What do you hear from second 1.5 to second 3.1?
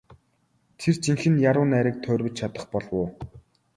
найраг туурвиж чадах болов уу?